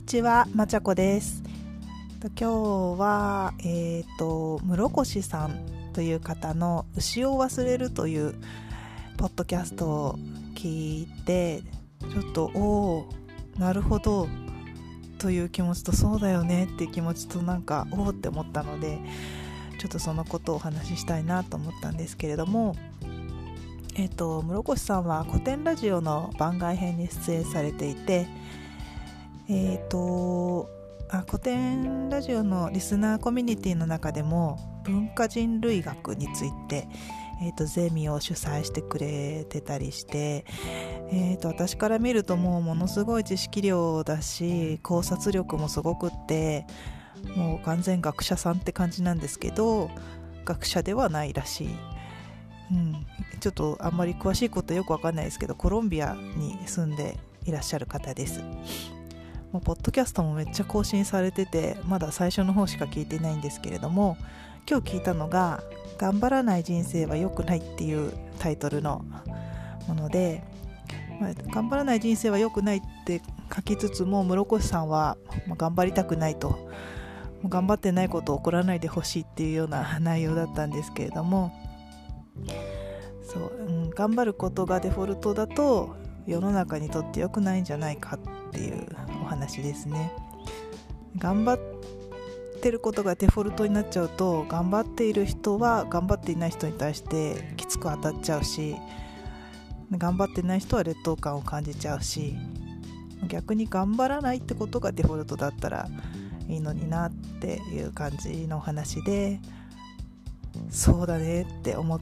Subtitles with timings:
[0.00, 1.42] にちは、まちゃこです。
[2.22, 2.50] 今日
[2.98, 5.60] は、えっ、と、室越さん
[5.92, 8.34] という方の牛を忘れるという
[9.18, 10.18] ポッドキャストを
[10.54, 11.60] 聞いて、
[12.10, 13.08] ちょっと、おお、
[13.58, 14.26] なるほど、
[15.18, 18.98] という気持ちと、そうだよねっていう気持ちと、なんか、おおって思ったので、
[19.78, 22.74] ちょっとそのことをお話ししたいなと思ったんですけれども、
[23.96, 28.39] えっ、と、室越さんは古典ラジオの番外編に出演されていて、
[29.52, 30.70] えーと
[31.08, 36.86] あ古典ラジオのリスナーコミュニティの中でも文化人類学について、
[37.42, 40.44] えーとゼミを主催してくれてたりして、
[41.10, 46.64] えーと私から見るともうものすごい知識量だし考察力もすごくって
[47.34, 49.90] もう完全学者さんって感じなんですけど
[50.44, 51.68] 学者ではないらしい。
[52.70, 53.04] うん、
[53.40, 58.44] ちょっとあんまり詳しいことよくわかんないですけどコロンビアに住んでいらっしゃる方です。
[59.52, 64.16] もうポッドキャストもめっちゃ更新されててまだ最初の方しか聞いてないんですけれども
[64.68, 65.62] 今日聞いたのが
[65.98, 69.04] 「頑張らない人生は良くない」っていうタイトルの
[69.88, 70.42] もので、
[71.20, 73.20] まあ頑張らない人生は良くないって
[73.54, 76.70] 書きつつも室越さんは、まあ頑張りたくないと
[77.48, 81.52] 頑張ってないことを怒らないでほしいっていうような 内容だったんですけれども
[83.22, 88.86] そう、うん、頑張ることがデフォルトだと世の中にとって良くないんじゃないかっていう
[89.30, 90.12] 話ですね。
[91.16, 91.58] 頑張っ
[92.60, 98.76] てることがデフォルトになっちゃうと頑張っている人は頑張っていない人に対してきつく当たっちゃうし
[99.90, 102.36] 頑張ってない人は劣等感を感じちゃうし
[103.26, 105.88] 逆に頑張らないってことがデフォルトだったら
[106.48, 109.40] いいのになっていう感じの話で
[110.68, 112.00] そうだねって思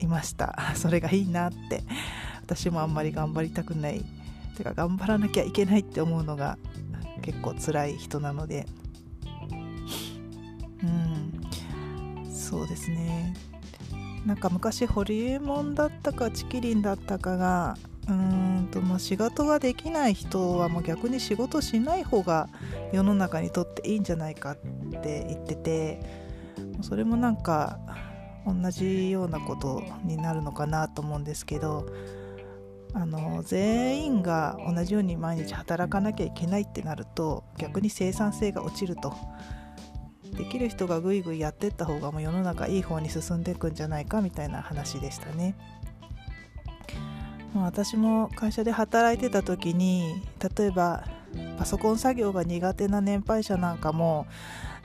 [0.00, 0.58] いました。
[0.74, 1.82] それがいいなって。
[2.50, 4.04] 私もあんまり頑張りたくない
[4.60, 6.58] てか頑張らなきゃいけないって思うのが
[7.22, 8.66] 結構辛い人なので。
[10.82, 12.30] うん。
[12.30, 13.34] そうですね。
[14.26, 17.76] なんか昔ホリエモンだったかチキリンだったかが
[18.06, 22.48] うんとまあ仕事ができない人はもう逆に仕事しない方が
[22.92, 26.00] 世の中にとっていいんじゃないかって言ってて
[26.82, 27.78] それもなんか
[28.46, 31.86] 同じようなことになるのかなと思うんですけど
[32.92, 39.14] あの全員が同じように毎日働かなきゃいけないってなると逆に生産性が落ちると
[40.36, 45.54] できる人がぐいぐいやってった方がもう世の中いい方に進んでいくんじゃないかみたいな話でしたね。
[47.54, 50.22] ま私も会社で働いてた時に
[50.56, 51.04] 例えば
[51.58, 54.26] パソコン作業が苦手な年配者なんかも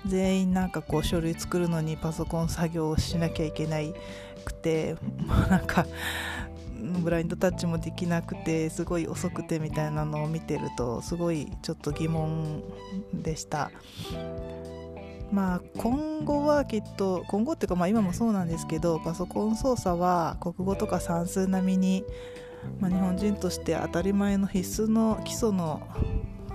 [0.06, 3.94] 全員なんかこう書類作るのにパソコン作業をしなきゃいけない
[4.44, 4.96] くて
[5.26, 5.86] まあなんか
[7.02, 12.64] ブラインドタッチもできなくてすごい遅くてみたいなのを見てるとすごいちょっと疑問
[13.14, 13.72] でした。
[15.32, 22.06] まあ今後はきっと今後っていうかまあ今もそうなんですけどパソコン操作は国語とか算数並みに、
[22.80, 25.82] まあ、日本人として当たり前の必須の基礎の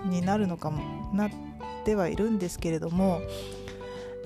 [0.07, 1.31] になるのかもなっ
[1.85, 3.21] てはいるんですけれども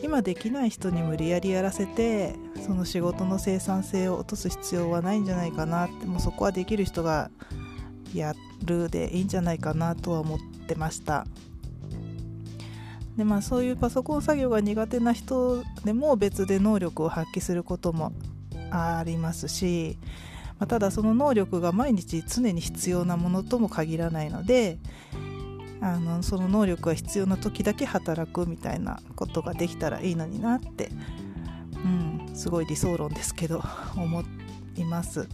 [0.03, 2.35] 今できない人に無理やりやらせて
[2.67, 7.31] その仕事の生産性を落とす必要はないんじゃないかなってもうそこはできる人が
[8.15, 8.35] や
[8.65, 11.27] るでいいんじゃないかなとは思ってました。
[13.17, 18.13] でまあそういうパソコン作業が苦手な人でも別で能力を発揮することも
[18.71, 19.99] ありますし、
[20.59, 24.79] まあ、ただその能力が毎日常に必要なものとも限らないので
[25.85, 30.89] あのその能力が必要な時だけ働くみたいなことができたらいいのになって、
[31.75, 33.63] うん、すごい理想論ですけど
[33.95, 34.25] 思
[34.77, 35.29] います、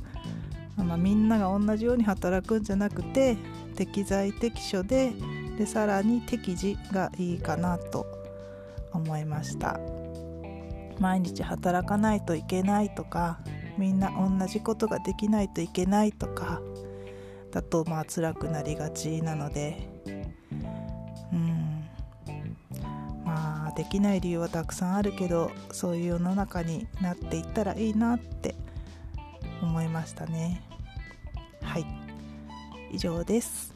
[0.77, 3.37] まあ、みんなが同じように働くんじゃなくて
[3.77, 5.13] 適材適所で
[5.57, 8.05] でさらに適時がいいかなと
[8.93, 9.79] 思いました。
[10.99, 13.39] 毎日働かないといけないとか
[13.79, 16.61] みんな同じことができないといけないとか
[17.53, 19.89] だとまあ辛くなりがちなので
[23.81, 28.55] できない理由はたくさんあるけどそういう世の中になっていったらいいなって
[29.63, 30.61] 思いましたね。
[31.63, 31.87] はい。
[32.93, 33.75] 以上です。